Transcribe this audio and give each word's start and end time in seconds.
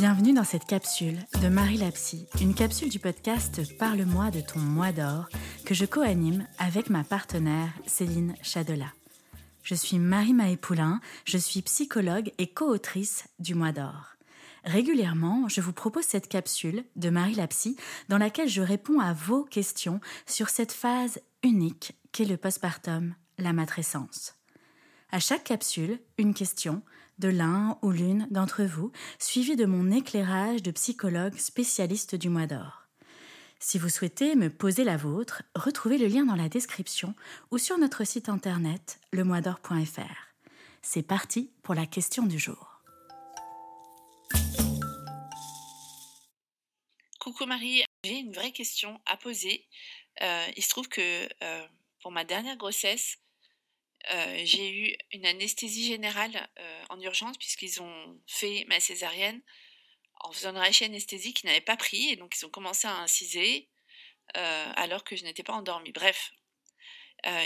Bienvenue 0.00 0.32
dans 0.32 0.44
cette 0.44 0.64
capsule 0.64 1.18
de 1.42 1.48
Marie 1.48 1.76
Lapsy, 1.76 2.26
une 2.40 2.54
capsule 2.54 2.88
du 2.88 2.98
podcast 2.98 3.60
Parle-moi 3.76 4.30
de 4.30 4.40
ton 4.40 4.58
mois 4.58 4.92
d'or 4.92 5.28
que 5.66 5.74
je 5.74 5.84
co-anime 5.84 6.48
avec 6.58 6.88
ma 6.88 7.04
partenaire 7.04 7.68
Céline 7.86 8.34
Chadela. 8.40 8.94
Je 9.62 9.74
suis 9.74 9.98
Marie 9.98 10.32
Maëpoulin, 10.32 11.02
je 11.26 11.36
suis 11.36 11.60
psychologue 11.60 12.32
et 12.38 12.46
co-autrice 12.46 13.26
du 13.40 13.54
mois 13.54 13.72
d'or. 13.72 14.16
Régulièrement, 14.64 15.48
je 15.48 15.60
vous 15.60 15.74
propose 15.74 16.04
cette 16.04 16.28
capsule 16.28 16.82
de 16.96 17.10
Marie 17.10 17.34
Lapsy 17.34 17.76
dans 18.08 18.16
laquelle 18.16 18.48
je 18.48 18.62
réponds 18.62 19.00
à 19.00 19.12
vos 19.12 19.44
questions 19.44 20.00
sur 20.24 20.48
cette 20.48 20.72
phase 20.72 21.20
unique 21.42 21.92
qu'est 22.12 22.24
le 22.24 22.38
postpartum, 22.38 23.14
la 23.36 23.52
matrescence. 23.52 24.34
À 25.12 25.20
chaque 25.20 25.44
capsule, 25.44 26.00
une 26.16 26.32
question 26.32 26.82
de 27.20 27.28
l'un 27.28 27.78
ou 27.82 27.90
l'une 27.90 28.26
d'entre 28.30 28.64
vous, 28.64 28.90
suivi 29.18 29.54
de 29.54 29.66
mon 29.66 29.92
éclairage 29.92 30.62
de 30.62 30.70
psychologue 30.72 31.36
spécialiste 31.36 32.16
du 32.16 32.28
mois 32.28 32.46
d'or. 32.46 32.88
Si 33.60 33.78
vous 33.78 33.90
souhaitez 33.90 34.36
me 34.36 34.48
poser 34.48 34.84
la 34.84 34.96
vôtre, 34.96 35.42
retrouvez 35.54 35.98
le 35.98 36.06
lien 36.06 36.24
dans 36.24 36.34
la 36.34 36.48
description 36.48 37.14
ou 37.50 37.58
sur 37.58 37.76
notre 37.76 38.04
site 38.04 38.30
internet 38.30 38.98
lemoisdor.fr. 39.12 40.30
C'est 40.80 41.02
parti 41.02 41.50
pour 41.62 41.74
la 41.74 41.84
question 41.84 42.24
du 42.24 42.38
jour. 42.38 42.80
Coucou 47.20 47.44
Marie, 47.44 47.84
j'ai 48.02 48.20
une 48.20 48.32
vraie 48.32 48.52
question 48.52 48.98
à 49.04 49.18
poser. 49.18 49.66
Euh, 50.22 50.46
il 50.56 50.62
se 50.62 50.70
trouve 50.70 50.88
que 50.88 51.28
euh, 51.44 51.66
pour 52.00 52.12
ma 52.12 52.24
dernière 52.24 52.56
grossesse, 52.56 53.18
euh, 54.12 54.40
j'ai 54.44 54.70
eu 54.70 54.96
une 55.12 55.26
anesthésie 55.26 55.86
générale 55.86 56.48
euh, 56.58 56.84
en 56.88 57.00
urgence 57.00 57.36
puisqu'ils 57.36 57.82
ont 57.82 58.20
fait 58.26 58.64
ma 58.68 58.80
césarienne 58.80 59.42
en 60.20 60.32
faisant 60.32 60.50
une 60.50 60.58
rachis 60.58 60.84
anesthésie 60.84 61.34
qu'ils 61.34 61.48
n'avaient 61.48 61.60
pas 61.60 61.76
pris 61.76 62.10
et 62.10 62.16
donc 62.16 62.34
ils 62.36 62.46
ont 62.46 62.50
commencé 62.50 62.88
à 62.88 62.96
inciser 62.96 63.68
euh, 64.36 64.72
alors 64.76 65.04
que 65.04 65.16
je 65.16 65.24
n'étais 65.24 65.42
pas 65.42 65.52
endormie. 65.52 65.92
Bref, 65.92 66.32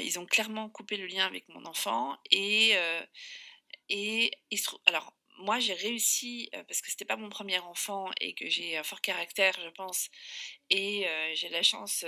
ils 0.02 0.20
ont 0.20 0.26
clairement 0.26 0.70
coupé 0.70 0.96
le 0.96 1.06
lien 1.06 1.26
avec 1.26 1.48
mon 1.48 1.64
enfant 1.66 2.16
et, 2.30 2.74
et 3.88 4.30
il 4.50 4.58
se 4.58 4.70
alors 4.86 5.16
moi 5.38 5.58
j'ai 5.58 5.74
réussi 5.74 6.48
parce 6.68 6.80
que 6.80 6.90
c'était 6.90 7.04
pas 7.04 7.16
mon 7.16 7.28
premier 7.28 7.58
enfant 7.58 8.08
et 8.20 8.34
que 8.34 8.48
j'ai 8.48 8.76
un 8.76 8.84
fort 8.84 9.00
caractère 9.00 9.52
je 9.60 9.68
pense 9.70 10.10
et 10.70 11.08
j'ai 11.34 11.48
la 11.48 11.64
chance 11.64 12.04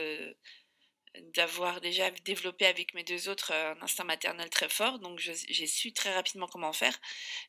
d'avoir 1.35 1.81
déjà 1.81 2.11
développé 2.11 2.67
avec 2.67 2.95
mes 2.95 3.05
deux 3.05 3.29
autres 3.29 3.53
euh, 3.53 3.75
un 3.75 3.83
instinct 3.83 4.05
maternel 4.05 4.51
très 4.51 4.69
fort, 4.69 4.99
donc 4.99 5.19
j'ai 5.19 5.67
su 5.67 5.93
très 5.93 6.15
rapidement 6.15 6.47
comment 6.47 6.73
faire. 6.73 6.99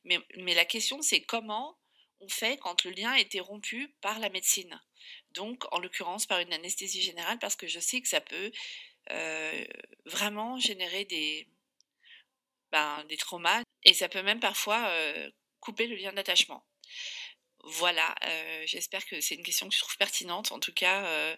Mais, 0.04 0.20
mais 0.38 0.54
la 0.54 0.66
question, 0.66 1.02
c'est 1.02 1.22
comment 1.22 1.78
on 2.20 2.30
fait 2.30 2.58
quand 2.58 2.84
le 2.84 2.92
lien 2.92 3.12
a 3.12 3.20
été 3.20 3.40
rompu 3.40 3.96
par 4.02 4.20
la 4.20 4.30
médecine? 4.30 4.82
Donc, 5.32 5.66
en 5.74 5.80
l'occurrence, 5.80 6.26
par 6.26 6.40
une 6.40 6.54
anesthésie 6.54 7.02
générale, 7.02 7.40
parce 7.40 7.56
que 7.56 7.68
je 7.68 7.80
sais 7.80 8.02
que 8.02 8.08
ça 8.08 8.22
peut 8.22 8.52
euh, 9.12 9.66
vraiment 10.06 10.58
générer 10.60 11.06
des, 11.06 11.48
ben, 12.72 13.06
des 13.06 13.18
traumas 13.18 13.62
et 13.84 13.94
ça 13.94 14.10
peut 14.10 14.24
même 14.24 14.40
parfois 14.40 14.88
euh, 14.90 15.30
couper 15.60 15.88
le 15.88 15.96
lien 15.96 16.14
d'attachement. 16.14 16.66
Voilà, 17.64 18.16
j'espère 18.66 19.06
que 19.06 19.20
c'est 19.20 19.36
une 19.36 19.44
question 19.44 19.68
que 19.68 19.76
je 19.76 19.80
trouve 19.80 19.98
pertinente. 19.98 20.54
En 20.54 20.60
tout 20.60 20.72
cas, 20.74 21.36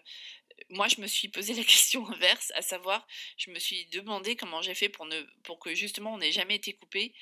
moi, 0.68 0.88
je 0.88 1.00
me 1.00 1.06
suis 1.06 1.28
posé 1.28 1.54
la 1.54 1.64
question 1.64 2.06
inverse, 2.08 2.52
à 2.54 2.62
savoir, 2.62 3.06
je 3.36 3.50
me 3.50 3.58
suis 3.58 3.86
demandé 3.86 4.36
comment 4.36 4.62
j'ai 4.62 4.74
fait 4.74 4.88
pour, 4.88 5.06
ne, 5.06 5.20
pour 5.42 5.58
que 5.58 5.74
justement 5.74 6.14
on 6.14 6.18
n'ait 6.18 6.32
jamais 6.32 6.56
été 6.56 6.74
coupé. 6.74 7.14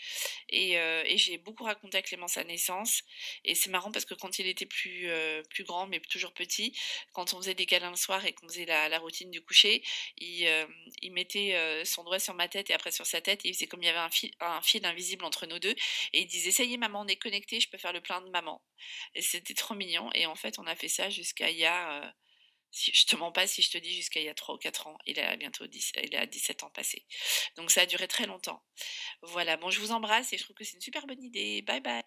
Et, 0.49 0.79
euh, 0.79 1.03
et 1.07 1.19
j'ai 1.19 1.39
beaucoup 1.39 1.65
raconté 1.65 1.99
à 1.99 2.03
Clément 2.03 2.29
sa 2.29 2.45
naissance. 2.45 3.03
Et 3.45 3.55
c'est 3.55 3.71
marrant 3.71 3.93
parce 3.93 4.05
que 4.05 4.15
quand 4.15 4.39
il 4.39 4.47
était 4.47 4.67
plus, 4.67 5.09
euh, 5.09 5.43
plus 5.51 5.65
grand, 5.65 5.87
mais 5.87 6.01
toujours 6.01 6.33
petit, 6.33 6.77
quand 7.13 7.35
on 7.35 7.39
faisait 7.39 7.55
des 7.55 7.67
câlins 7.67 7.91
le 7.91 7.97
soir 7.97 8.25
et 8.25 8.33
qu'on 8.33 8.49
faisait 8.49 8.67
la, 8.67 8.99
routine 8.99 9.31
du 9.31 9.41
coucher, 9.41 9.83
il, 10.17 10.47
euh, 10.47 10.67
mettait 11.11 11.85
son 11.85 12.05
doigt 12.05 12.19
sur 12.19 12.35
ma 12.35 12.49
tête 12.49 12.71
et 12.71 12.75
après 12.75 12.93
sur 12.93 13.07
sa 13.07 13.21
tête. 13.21 13.45
Et 13.45 13.49
il 13.49 13.55
faisait 13.55 13.67
comme 13.67 13.83
il 13.83 13.87
y 13.87 13.89
avait 13.89 13.99
un 13.99 14.11
fil, 14.11 14.31
un 14.41 14.61
fil 14.63 14.85
invisible 14.85 15.25
entre 15.25 15.47
nous 15.47 15.59
deux. 15.59 15.75
Et 16.13 16.21
il 16.21 16.27
disait, 16.27 16.51
ça 16.51 16.65
y 16.65 16.75
est, 16.75 16.77
maman, 16.77 17.01
on 17.03 17.07
est 17.07 17.17
connecté, 17.17 17.61
je 17.61 17.69
peux 17.69 17.79
faire 17.79 17.93
le 17.93 18.01
plein 18.01 18.21
de 18.21 18.31
maman. 18.31 18.63
Et 19.15 19.23
c'était 19.23 19.55
trop 19.55 19.75
mignon. 19.75 20.11
Et 20.15 20.27
en 20.27 20.35
fait, 20.35 20.59
on 20.59 20.67
a 20.67 20.77
fait 20.77 20.89
ça 20.89 21.11
jusqu'à 21.11 21.51
il 21.51 21.59
y 21.59 21.65
a 21.65 22.15
si, 22.71 22.93
je 22.95 23.07
te 23.07 23.17
mens 23.17 23.33
pas 23.33 23.47
si 23.47 23.63
je 23.63 23.71
te 23.71 23.79
dis 23.79 23.95
jusqu'à 23.95 24.21
il 24.21 24.27
y 24.27 24.29
a 24.29 24.35
3 24.35 24.55
ou 24.55 24.59
4 24.59 24.87
ans. 24.87 24.99
Il 25.07 25.19
a 25.21 25.37
bientôt 25.37 25.67
10, 25.67 25.93
il 26.05 26.17
a 26.17 26.27
17 26.27 26.65
ans 26.65 26.71
passé. 26.71 27.05
Donc 27.57 27.71
ça 27.71 27.83
a 27.83 27.87
duré 27.87 28.09
très 28.09 28.27
longtemps. 28.27 28.63
Voilà, 29.23 29.57
bon, 29.57 29.71
je 29.71 29.81
vous 29.81 29.93
embrasse 29.93 30.33
et 30.33 30.39
je 30.39 30.45
trouve 30.45 30.57
que 30.57 30.65
c'est 30.65 30.75
une 30.75 30.81
super 30.81 31.07
bonne 31.07 31.23
idée. 31.23 31.63
Bye 31.63 31.81
bye. 31.81 32.03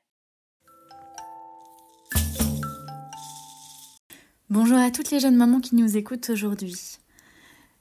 Bonjour 4.49 4.77
à 4.77 4.91
toutes 4.91 5.11
les 5.11 5.19
jeunes 5.21 5.37
mamans 5.37 5.61
qui 5.61 5.75
nous 5.75 5.95
écoutent 5.95 6.29
aujourd'hui. 6.29 6.75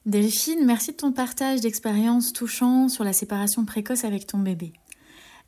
Delphine, 0.07 0.65
merci 0.65 0.93
de 0.93 0.97
ton 0.97 1.13
partage 1.13 1.61
d'expériences 1.61 2.33
touchant 2.33 2.89
sur 2.89 3.05
la 3.05 3.13
séparation 3.13 3.65
précoce 3.65 4.05
avec 4.05 4.27
ton 4.27 4.39
bébé. 4.39 4.73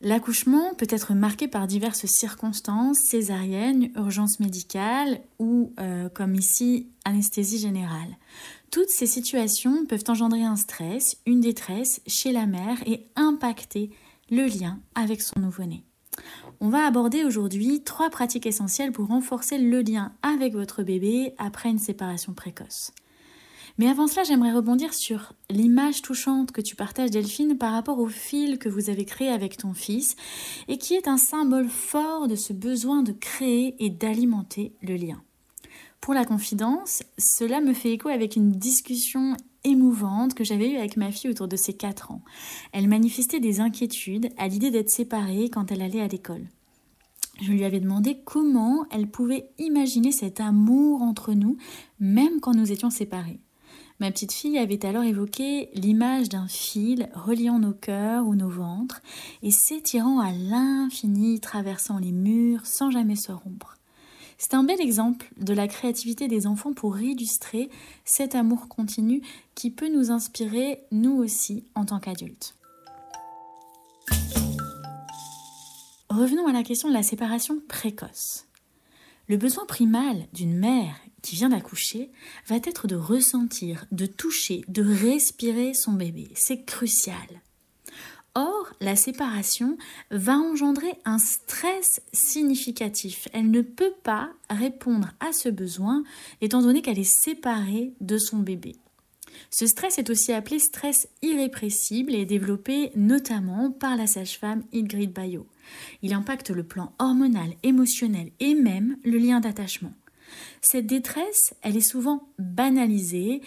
L'accouchement 0.05 0.75
peut 0.75 0.89
être 0.91 1.15
marqué 1.15 1.47
par 1.47 1.69
diverses 1.69 2.07
circonstances, 2.07 2.99
césarienne, 2.99 3.93
urgence 3.95 4.41
médicale 4.41 5.21
ou, 5.39 5.73
euh, 5.79 6.09
comme 6.09 6.35
ici, 6.35 6.89
anesthésie 7.05 7.59
générale. 7.59 8.19
Toutes 8.73 8.89
ces 8.89 9.07
situations 9.07 9.87
peuvent 9.87 10.03
engendrer 10.09 10.43
un 10.43 10.57
stress, 10.57 11.19
une 11.25 11.41
détresse 11.41 12.01
chez 12.09 12.33
la 12.33 12.47
mère 12.47 12.83
et 12.85 13.07
impacter 13.15 13.91
le 14.29 14.47
lien 14.47 14.81
avec 14.97 15.23
son 15.23 15.39
nouveau-né. 15.39 15.85
On 16.61 16.69
va 16.69 16.85
aborder 16.85 17.23
aujourd'hui 17.23 17.83
trois 17.85 18.11
pratiques 18.11 18.47
essentielles 18.47 18.93
pour 18.93 19.07
renforcer 19.07 19.57
le 19.57 19.83
lien 19.83 20.13
avec 20.23 20.55
votre 20.55 20.83
bébé 20.83 21.33
après 21.39 21.71
une 21.71 21.79
séparation 21.79 22.33
précoce. 22.33 22.91
Mais 23.79 23.89
avant 23.89 24.07
cela, 24.07 24.25
j'aimerais 24.25 24.53
rebondir 24.53 24.93
sur 24.95 25.33
l'image 25.51 26.03
touchante 26.03 26.53
que 26.53 26.61
tu 26.61 26.77
partages, 26.77 27.11
Delphine, 27.11 27.57
par 27.57 27.73
rapport 27.73 27.99
au 27.99 28.09
fil 28.09 28.59
que 28.59 28.69
vous 28.69 28.91
avez 28.91 29.05
créé 29.05 29.29
avec 29.29 29.57
ton 29.57 29.73
fils 29.73 30.17
et 30.69 30.79
qui 30.79 30.95
est 30.95 31.09
un 31.09 31.17
symbole 31.17 31.69
fort 31.69 32.29
de 32.29 32.37
ce 32.37 32.53
besoin 32.53 33.03
de 33.03 33.13
créer 33.13 33.75
et 33.79 33.91
d'alimenter 33.91 34.75
le 34.83 34.97
lien. 34.97 35.23
Pour 36.01 36.15
la 36.15 36.25
confidence, 36.25 37.03
cela 37.17 37.61
me 37.61 37.73
fait 37.73 37.93
écho 37.93 38.09
avec 38.09 38.37
une 38.37 38.51
discussion 38.51 39.37
émouvante 39.65 40.35
que 40.35 40.45
j'avais 40.45 40.71
eue 40.71 40.77
avec 40.77 40.97
ma 40.97 41.13
fille 41.13 41.31
autour 41.31 41.47
de 41.47 41.57
ses 41.57 41.75
4 41.75 42.11
ans. 42.11 42.23
Elle 42.73 42.89
manifestait 42.89 43.41
des 43.41 43.61
inquiétudes 43.61 44.31
à 44.37 44.49
l'idée 44.49 44.71
d'être 44.71 44.91
séparée 44.91 45.49
quand 45.49 45.71
elle 45.71 45.83
allait 45.83 46.01
à 46.01 46.09
l'école. 46.09 46.49
Je 47.41 47.53
lui 47.53 47.65
avais 47.65 47.81
demandé 47.81 48.19
comment 48.25 48.85
elle 48.91 49.09
pouvait 49.09 49.49
imaginer 49.59 50.13
cet 50.13 50.41
amour 50.41 51.03
entre 51.03 51.33
nous, 51.33 51.57
même 51.99 52.41
quand 52.41 52.55
nous 52.55 52.73
étions 52.73 52.91
séparés. 52.91 53.41
Ma 54.03 54.11
petite 54.11 54.33
fille 54.33 54.59
avait 54.59 54.85
alors 54.85 55.05
évoqué 55.05 55.69
l'image 55.75 56.29
d'un 56.29 56.49
fil 56.49 57.09
reliant 57.15 57.61
nos 57.61 57.73
cœurs 57.73 58.27
ou 58.27 58.35
nos 58.35 58.49
ventres 58.49 59.01
et 59.45 59.53
s'étirant 59.53 60.19
à 60.19 60.33
l'infini, 60.33 61.39
traversant 61.39 61.99
les 61.99 62.11
murs 62.11 62.67
sans 62.67 62.91
jamais 62.91 63.15
se 63.15 63.31
rompre. 63.31 63.79
C'est 64.39 64.55
un 64.55 64.65
bel 64.65 64.81
exemple 64.81 65.31
de 65.41 65.55
la 65.55 65.69
créativité 65.69 66.27
des 66.27 66.49
enfants 66.49 66.73
pour 66.73 66.99
illustrer 66.99 67.71
cet 68.05 68.35
amour 68.35 68.67
continu 68.67 69.23
qui 69.55 69.71
peut 69.71 69.89
nous 69.89 70.11
inspirer 70.11 70.83
nous 70.91 71.15
aussi 71.19 71.63
en 71.77 71.85
tant 71.85 72.01
qu'adultes. 72.01 72.57
Revenons 76.11 76.49
à 76.49 76.53
la 76.53 76.65
question 76.65 76.89
de 76.89 76.95
la 76.95 77.05
séparation 77.05 77.61
précoce. 77.69 78.47
Le 79.33 79.39
besoin 79.39 79.65
primal 79.65 80.27
d'une 80.35 80.59
mère 80.59 80.95
qui 81.23 81.37
vient 81.37 81.49
d'accoucher 81.49 82.11
va 82.49 82.57
être 82.57 82.87
de 82.87 82.97
ressentir, 82.97 83.87
de 83.91 84.05
toucher, 84.05 84.61
de 84.69 84.83
respirer 84.83 85.73
son 85.73 85.95
bébé. 85.95 86.31
C'est 86.35 86.67
crucial. 86.67 87.17
Or, 88.35 88.75
la 88.83 88.95
séparation 88.95 89.79
va 90.11 90.35
engendrer 90.37 90.93
un 91.07 91.17
stress 91.17 92.03
significatif. 92.13 93.27
Elle 93.33 93.51
ne 93.51 93.63
peut 93.63 93.95
pas 94.03 94.29
répondre 94.51 95.13
à 95.19 95.33
ce 95.33 95.49
besoin 95.49 96.05
étant 96.43 96.61
donné 96.61 96.83
qu'elle 96.83 96.99
est 96.99 97.25
séparée 97.25 97.95
de 98.03 98.19
son 98.19 98.37
bébé. 98.37 98.77
Ce 99.49 99.67
stress 99.67 99.99
est 99.99 100.11
aussi 100.11 100.35
appelé 100.35 100.59
stress 100.59 101.09
irrépressible 101.23 102.15
et 102.15 102.21
est 102.21 102.27
développé 102.27 102.93
notamment 102.97 103.71
par 103.71 103.97
la 103.97 104.07
sage-femme 104.07 104.63
Ingrid 104.75 105.11
Bayo. 105.11 105.47
Il 106.03 106.13
impacte 106.15 106.51
le 106.51 106.65
plan 106.65 106.93
hormonal, 106.99 107.55
émotionnel 107.63 108.31
et 108.41 108.55
même 108.55 108.97
le 109.05 109.19
lien 109.19 109.41
d'attachement. 109.41 109.95
Cette 110.61 110.87
détresse, 110.87 111.55
elle 111.63 111.77
est 111.77 111.81
souvent 111.81 112.29
banalisée 112.39 113.43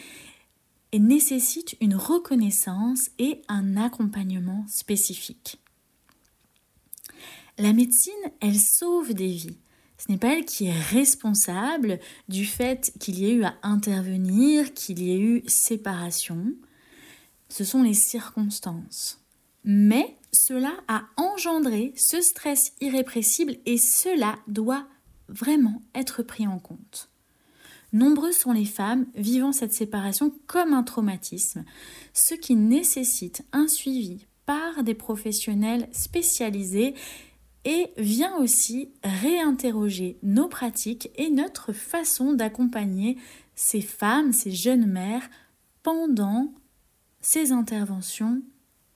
et 0.92 1.00
nécessite 1.00 1.76
une 1.82 1.96
reconnaissance 1.96 3.10
et 3.20 3.42
un 3.48 3.78
accompagnement 3.78 4.66
spécifique. 4.68 5.60
La 7.58 7.74
médecine, 7.74 8.14
elle 8.42 8.60
sauve 8.60 9.14
des 9.14 9.28
vies. 9.28 9.58
Ce 9.98 10.12
n'est 10.12 10.18
pas 10.18 10.38
elle 10.38 10.46
qui 10.46 10.68
est 10.68 10.80
responsable 10.80 12.00
du 12.28 12.46
fait 12.46 12.94
qu'il 13.00 13.20
y 13.20 13.26
ait 13.26 13.34
eu 13.34 13.44
à 13.46 13.56
intervenir, 13.64 14.74
qu'il 14.74 15.02
y 15.02 15.12
ait 15.12 15.20
eu 15.20 15.44
séparation. 15.48 16.54
Ce 17.50 17.64
sont 17.64 17.82
les 17.82 17.94
circonstances. 17.94 19.25
Mais 19.66 20.16
cela 20.32 20.74
a 20.88 21.06
engendré 21.18 21.94
ce 21.98 22.22
stress 22.22 22.72
irrépressible 22.80 23.58
et 23.66 23.78
cela 23.78 24.38
doit 24.48 24.88
vraiment 25.28 25.82
être 25.96 26.22
pris 26.22 26.48
en 26.48 26.60
compte. 26.60 27.10
Nombreuses 27.92 28.38
sont 28.38 28.52
les 28.52 28.66
femmes 28.66 29.08
vivant 29.16 29.52
cette 29.52 29.74
séparation 29.74 30.32
comme 30.46 30.74
un 30.74 30.84
traumatisme, 30.84 31.66
ce 32.14 32.36
qui 32.36 32.56
nécessite 32.56 33.44
un 33.54 33.68
suivi 33.68 34.28
par 34.46 34.84
des 34.84 34.94
professionnels 34.94 35.88
spécialisés 35.92 36.94
et 37.64 37.88
vient 37.98 38.36
aussi 38.38 38.92
réinterroger 39.04 40.20
nos 40.22 40.48
pratiques 40.48 41.10
et 41.16 41.32
notre 41.32 41.74
façon 41.74 42.34
d'accompagner 42.34 43.18
ces 43.56 43.82
femmes, 43.82 44.32
ces 44.32 44.52
jeunes 44.52 44.86
mères 44.86 45.28
pendant 45.82 46.54
ces 47.22 47.52
interventions 47.52 48.44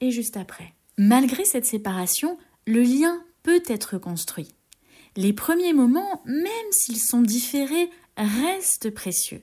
et 0.02 0.12
juste 0.12 0.38
après. 0.38 0.74
Malgré 0.98 1.46
cette 1.46 1.66
séparation, 1.66 2.38
le 2.68 2.82
lien 2.82 3.24
peut 3.44 3.64
être 3.68 3.98
construit. 3.98 4.50
Les 5.16 5.34
premiers 5.34 5.74
moments, 5.74 6.22
même 6.26 6.72
s'ils 6.72 7.00
sont 7.00 7.22
différés, 7.22 7.90
restent 8.18 8.92
précieux. 8.92 9.42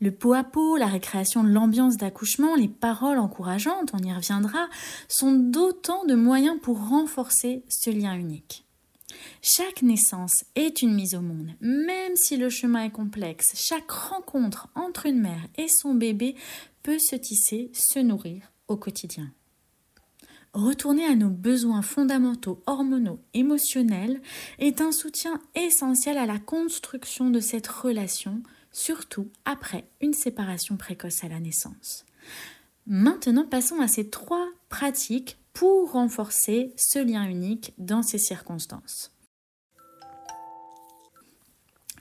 Le 0.00 0.10
pot 0.10 0.32
à 0.34 0.42
pot, 0.42 0.76
la 0.76 0.86
récréation 0.86 1.44
de 1.44 1.50
l'ambiance 1.50 1.96
d'accouchement, 1.96 2.56
les 2.56 2.68
paroles 2.68 3.18
encourageantes, 3.18 3.92
on 3.94 4.02
y 4.02 4.12
reviendra, 4.12 4.68
sont 5.08 5.32
d'autant 5.32 6.04
de 6.04 6.16
moyens 6.16 6.58
pour 6.60 6.88
renforcer 6.88 7.62
ce 7.68 7.90
lien 7.90 8.14
unique. 8.14 8.66
Chaque 9.40 9.82
naissance 9.82 10.44
est 10.56 10.82
une 10.82 10.94
mise 10.94 11.14
au 11.14 11.20
monde, 11.20 11.52
même 11.60 12.16
si 12.16 12.36
le 12.36 12.50
chemin 12.50 12.84
est 12.84 12.90
complexe. 12.90 13.52
Chaque 13.54 13.90
rencontre 13.90 14.68
entre 14.74 15.06
une 15.06 15.20
mère 15.20 15.46
et 15.56 15.68
son 15.68 15.94
bébé 15.94 16.34
peut 16.82 16.98
se 16.98 17.14
tisser, 17.14 17.70
se 17.72 18.00
nourrir 18.00 18.52
au 18.68 18.76
quotidien. 18.76 19.32
Retourner 20.54 21.06
à 21.06 21.14
nos 21.14 21.30
besoins 21.30 21.80
fondamentaux 21.80 22.62
hormonaux, 22.66 23.20
émotionnels, 23.32 24.20
est 24.58 24.82
un 24.82 24.92
soutien 24.92 25.40
essentiel 25.54 26.18
à 26.18 26.26
la 26.26 26.38
construction 26.38 27.30
de 27.30 27.40
cette 27.40 27.68
relation, 27.68 28.42
surtout 28.70 29.28
après 29.46 29.88
une 30.02 30.12
séparation 30.12 30.76
précoce 30.76 31.24
à 31.24 31.28
la 31.28 31.40
naissance. 31.40 32.04
Maintenant, 32.86 33.46
passons 33.46 33.80
à 33.80 33.88
ces 33.88 34.10
trois 34.10 34.46
pratiques 34.68 35.38
pour 35.54 35.92
renforcer 35.92 36.72
ce 36.76 36.98
lien 36.98 37.24
unique 37.24 37.72
dans 37.78 38.02
ces 38.02 38.18
circonstances 38.18 39.11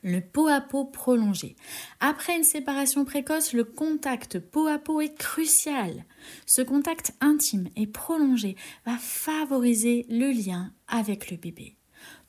le 0.03 0.21
peau 0.21 0.47
à 0.47 0.61
peau 0.61 0.85
prolongé. 0.85 1.55
Après 1.99 2.35
une 2.35 2.43
séparation 2.43 3.05
précoce, 3.05 3.53
le 3.53 3.63
contact 3.63 4.39
peau 4.39 4.67
à 4.67 4.77
peau 4.77 5.01
est 5.01 5.15
crucial. 5.15 6.05
Ce 6.45 6.61
contact 6.61 7.13
intime 7.21 7.67
et 7.75 7.87
prolongé 7.87 8.55
va 8.85 8.97
favoriser 8.97 10.05
le 10.09 10.31
lien 10.31 10.71
avec 10.87 11.31
le 11.31 11.37
bébé. 11.37 11.77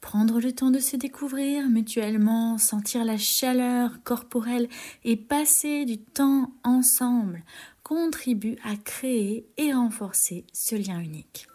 Prendre 0.01 0.41
le 0.41 0.53
temps 0.53 0.71
de 0.71 0.81
se 0.81 0.97
découvrir 0.97 1.69
mutuellement, 1.69 2.59
sentir 2.59 3.05
la 3.05 3.17
chaleur 3.17 4.03
corporelle 4.03 4.69
et 5.05 5.17
passer 5.17 5.85
du 5.85 5.99
temps 5.99 6.53
ensemble 6.65 7.45
contribue 7.83 8.57
à 8.65 8.77
créer 8.77 9.47
et 9.57 9.73
renforcer 9.73 10.45
ce 10.53 10.75
lien 10.75 11.01
unique. 11.01 11.47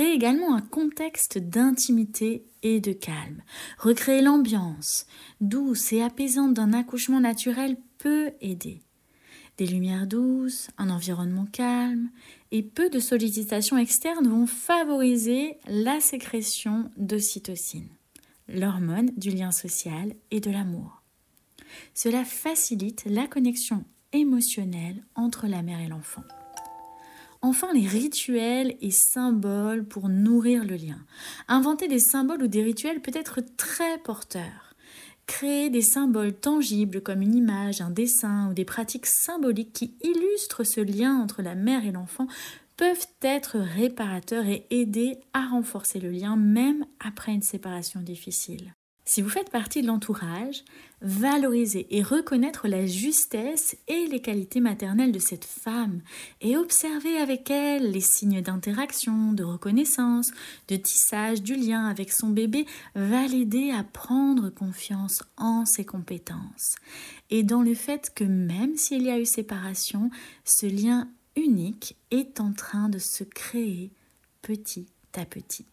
Également 0.00 0.54
un 0.54 0.62
contexte 0.62 1.36
d'intimité 1.36 2.46
et 2.62 2.80
de 2.80 2.92
calme. 2.92 3.42
Recréer 3.78 4.22
l'ambiance 4.22 5.06
douce 5.42 5.92
et 5.92 6.02
apaisante 6.02 6.54
d'un 6.54 6.72
accouchement 6.72 7.20
naturel 7.20 7.76
peut 7.98 8.30
aider. 8.40 8.80
Des 9.58 9.66
lumières 9.66 10.06
douces, 10.06 10.68
un 10.78 10.88
environnement 10.88 11.46
calme 11.52 12.08
et 12.50 12.62
peu 12.62 12.88
de 12.88 12.98
sollicitations 12.98 13.76
externes 13.76 14.26
vont 14.26 14.46
favoriser 14.46 15.58
la 15.66 16.00
sécrétion 16.00 16.90
d'ocytocine, 16.96 17.88
l'hormone 18.48 19.10
du 19.18 19.28
lien 19.28 19.52
social 19.52 20.14
et 20.30 20.40
de 20.40 20.50
l'amour. 20.50 21.02
Cela 21.92 22.24
facilite 22.24 23.04
la 23.04 23.26
connexion 23.26 23.84
émotionnelle 24.12 25.04
entre 25.14 25.46
la 25.46 25.62
mère 25.62 25.80
et 25.80 25.88
l'enfant. 25.88 26.24
Enfin, 27.42 27.72
les 27.72 27.86
rituels 27.86 28.76
et 28.82 28.90
symboles 28.90 29.84
pour 29.84 30.10
nourrir 30.10 30.64
le 30.64 30.76
lien. 30.76 30.98
Inventer 31.48 31.88
des 31.88 31.98
symboles 31.98 32.42
ou 32.42 32.48
des 32.48 32.62
rituels 32.62 33.00
peut 33.00 33.12
être 33.14 33.40
très 33.56 33.98
porteur. 33.98 34.74
Créer 35.26 35.70
des 35.70 35.80
symboles 35.80 36.34
tangibles 36.34 37.00
comme 37.00 37.22
une 37.22 37.34
image, 37.34 37.80
un 37.80 37.90
dessin 37.90 38.50
ou 38.50 38.54
des 38.54 38.64
pratiques 38.64 39.06
symboliques 39.06 39.72
qui 39.72 39.94
illustrent 40.02 40.64
ce 40.64 40.80
lien 40.80 41.16
entre 41.16 41.40
la 41.40 41.54
mère 41.54 41.86
et 41.86 41.92
l'enfant 41.92 42.26
peuvent 42.76 43.06
être 43.22 43.58
réparateurs 43.58 44.46
et 44.46 44.66
aider 44.70 45.18
à 45.32 45.46
renforcer 45.46 46.00
le 46.00 46.10
lien 46.10 46.36
même 46.36 46.84
après 46.98 47.32
une 47.32 47.42
séparation 47.42 48.00
difficile. 48.00 48.72
Si 49.12 49.22
vous 49.22 49.28
faites 49.28 49.50
partie 49.50 49.82
de 49.82 49.88
l'entourage, 49.88 50.62
valorisez 51.02 51.84
et 51.90 52.00
reconnaître 52.00 52.68
la 52.68 52.86
justesse 52.86 53.76
et 53.88 54.06
les 54.06 54.22
qualités 54.22 54.60
maternelles 54.60 55.10
de 55.10 55.18
cette 55.18 55.44
femme 55.44 56.00
et 56.40 56.56
observez 56.56 57.16
avec 57.16 57.50
elle 57.50 57.90
les 57.90 58.02
signes 58.02 58.40
d'interaction, 58.40 59.32
de 59.32 59.42
reconnaissance, 59.42 60.30
de 60.68 60.76
tissage 60.76 61.42
du 61.42 61.56
lien 61.56 61.88
avec 61.88 62.12
son 62.12 62.28
bébé 62.28 62.66
va 62.94 63.26
l'aider 63.26 63.72
à 63.72 63.82
prendre 63.82 64.48
confiance 64.48 65.24
en 65.36 65.64
ses 65.66 65.84
compétences. 65.84 66.76
Et 67.30 67.42
dans 67.42 67.62
le 67.62 67.74
fait 67.74 68.14
que 68.14 68.22
même 68.22 68.76
s'il 68.76 69.02
y 69.02 69.10
a 69.10 69.18
eu 69.18 69.26
séparation, 69.26 70.10
ce 70.44 70.66
lien 70.66 71.08
unique 71.34 71.96
est 72.12 72.38
en 72.38 72.52
train 72.52 72.88
de 72.88 73.00
se 73.00 73.24
créer 73.24 73.90
petit 74.40 74.86
à 75.16 75.24
petit 75.24 75.66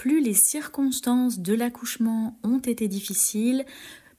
plus 0.00 0.22
les 0.22 0.32
circonstances 0.32 1.40
de 1.40 1.52
l'accouchement 1.52 2.38
ont 2.42 2.60
été 2.60 2.88
difficiles, 2.88 3.66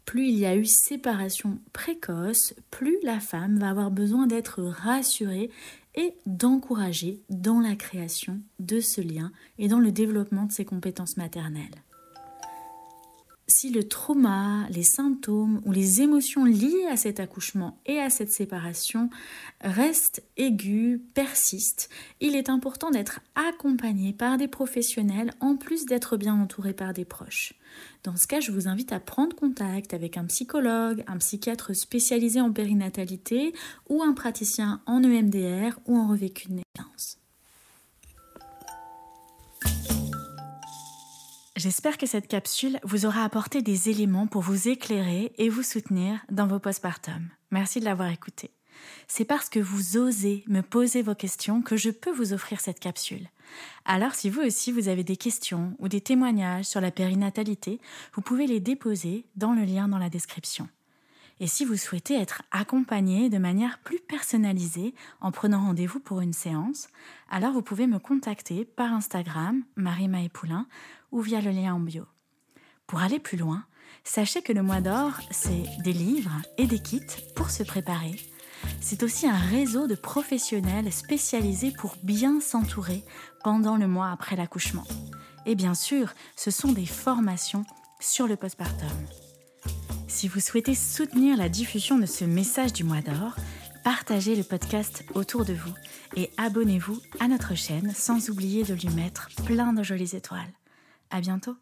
plus 0.06 0.28
il 0.28 0.38
y 0.38 0.46
a 0.46 0.56
eu 0.56 0.64
séparation 0.64 1.58
précoce, 1.74 2.54
plus 2.70 2.98
la 3.02 3.20
femme 3.20 3.58
va 3.58 3.72
avoir 3.72 3.90
besoin 3.90 4.28
d'être 4.28 4.62
rassurée 4.62 5.50
et 5.96 6.14
d'encourager 6.28 7.24
dans 7.32 7.60
la 7.60 7.76
création 7.76 8.42
de 8.60 8.80
ce 8.80 9.02
lien 9.02 9.32
et 9.58 9.68
dans 9.68 9.80
le 9.80 9.92
développement 9.92 10.46
de 10.46 10.52
ses 10.52 10.66
compétences 10.66 11.18
maternelles 11.18 11.82
si 13.52 13.70
le 13.70 13.84
trauma, 13.84 14.66
les 14.70 14.84
symptômes 14.84 15.62
ou 15.66 15.72
les 15.72 16.02
émotions 16.02 16.46
liées 16.46 16.88
à 16.90 16.96
cet 16.96 17.20
accouchement 17.20 17.80
et 17.86 18.00
à 18.00 18.10
cette 18.10 18.32
séparation 18.32 19.10
restent 19.60 20.24
aigus, 20.38 21.02
persistent, 21.14 21.90
il 22.22 22.36
est 22.36 22.50
important 22.50 22.90
d'être 22.92 23.20
accompagné 23.36 24.14
par 24.14 24.38
des 24.38 24.48
professionnels 24.48 25.34
en 25.40 25.58
plus 25.58 25.86
d'être 25.86 26.18
bien 26.18 26.34
entouré 26.34 26.74
par 26.74 26.94
des 26.94 27.06
proches. 27.06 27.54
Dans 28.04 28.16
ce 28.16 28.26
cas, 28.28 28.40
je 28.40 28.52
vous 28.52 28.68
invite 28.68 28.94
à 28.94 29.00
prendre 29.00 29.36
contact 29.36 29.94
avec 29.94 30.18
un 30.18 30.26
psychologue, 30.26 31.04
un 31.08 31.18
psychiatre 31.18 31.76
spécialisé 31.76 32.42
en 32.42 32.52
périnatalité 32.52 33.54
ou 33.90 34.02
un 34.02 34.14
praticien 34.14 34.82
en 34.86 35.04
EMDR 35.04 35.80
ou 35.86 35.98
en 35.98 36.08
revécu 36.08 36.48
de 36.48 36.54
naissance. 36.54 37.21
J'espère 41.64 42.00
que 42.00 42.08
cette 42.08 42.28
capsule 42.28 42.80
vous 42.82 43.06
aura 43.06 43.24
apporté 43.24 43.62
des 43.62 43.92
éléments 43.92 44.26
pour 44.26 44.42
vous 44.42 44.68
éclairer 44.68 45.32
et 45.38 45.48
vous 45.48 45.62
soutenir 45.62 46.26
dans 46.32 46.48
vos 46.48 46.58
postpartum. 46.58 47.30
Merci 47.52 47.80
de 47.80 47.86
l'avoir 47.86 48.10
écouté. 48.10 48.50
C'est 49.08 49.26
parce 49.26 49.48
que 49.48 49.60
vous 49.60 49.96
osez 49.96 50.44
me 50.48 50.62
poser 50.62 51.04
vos 51.04 51.14
questions 51.14 51.62
que 51.62 51.78
je 51.78 51.92
peux 51.92 52.10
vous 52.10 52.34
offrir 52.34 52.60
cette 52.60 52.80
capsule. 52.80 53.30
Alors 53.86 54.16
si 54.16 54.32
vous 54.32 54.42
aussi 54.42 54.72
vous 54.72 54.88
avez 54.88 55.04
des 55.04 55.18
questions 55.18 55.76
ou 55.78 55.88
des 55.88 56.02
témoignages 56.02 56.66
sur 56.66 56.82
la 56.82 56.90
périnatalité, 56.90 57.80
vous 58.16 58.24
pouvez 58.24 58.48
les 58.48 58.60
déposer 58.60 59.28
dans 59.36 59.54
le 59.54 59.64
lien 59.64 59.88
dans 59.88 60.00
la 60.00 60.10
description. 60.10 60.68
Et 61.42 61.48
si 61.48 61.66
vous 61.66 61.76
souhaitez 61.76 62.14
être 62.22 62.44
accompagné 62.52 63.28
de 63.32 63.40
manière 63.40 63.80
plus 63.80 64.00
personnalisée 64.00 64.94
en 65.22 65.32
prenant 65.32 65.66
rendez-vous 65.66 66.00
pour 66.00 66.22
une 66.22 66.34
séance, 66.34 66.88
alors 67.32 67.52
vous 67.52 67.64
pouvez 67.64 67.88
me 67.88 67.98
contacter 67.98 68.64
par 68.64 68.94
Instagram, 68.94 69.64
Marie 69.76 70.30
Poulain, 70.30 70.68
ou 71.12 71.20
via 71.20 71.42
le 71.42 71.50
lien 71.50 71.74
en 71.74 71.80
bio. 71.80 72.06
Pour 72.86 73.02
aller 73.02 73.18
plus 73.18 73.40
loin, 73.40 73.66
sachez 74.04 74.44
que 74.44 74.54
le 74.54 74.62
mois 74.62 74.82
d'or, 74.82 75.14
c'est 75.32 75.64
des 75.84 75.94
livres 75.94 76.44
et 76.60 76.68
des 76.68 76.78
kits 76.78 77.02
pour 77.36 77.50
se 77.50 77.64
préparer. 77.64 78.16
C'est 78.80 79.02
aussi 79.02 79.28
un 79.28 79.40
réseau 79.40 79.88
de 79.88 79.96
professionnels 79.96 80.94
spécialisés 80.94 81.72
pour 81.72 81.96
bien 82.04 82.40
s'entourer 82.40 83.04
pendant 83.44 83.78
le 83.78 83.88
mois 83.88 84.12
après 84.12 84.36
l'accouchement. 84.36 84.86
Et 85.48 85.56
bien 85.56 85.74
sûr, 85.74 86.14
ce 86.36 86.52
sont 86.52 86.72
des 86.72 86.86
formations 86.86 87.66
sur 88.00 88.28
le 88.28 88.36
postpartum. 88.36 88.88
Si 90.12 90.28
vous 90.28 90.42
souhaitez 90.42 90.76
soutenir 90.76 91.38
la 91.38 91.48
diffusion 91.48 91.98
de 91.98 92.06
ce 92.06 92.26
message 92.26 92.74
du 92.74 92.84
mois 92.84 93.02
d'or, 93.02 93.38
partagez 93.86 94.36
le 94.36 94.44
podcast 94.44 95.06
autour 95.16 95.46
de 95.46 95.54
vous 95.54 95.74
et 96.18 96.30
abonnez-vous 96.38 97.00
à 97.22 97.30
notre 97.30 97.56
chaîne 97.56 97.94
sans 97.96 98.30
oublier 98.30 98.64
de 98.64 98.74
lui 98.74 98.90
mettre 98.90 99.30
plein 99.46 99.72
de 99.72 99.84
jolies 99.84 100.14
étoiles. 100.14 100.54
À 101.12 101.22
bientôt! 101.22 101.56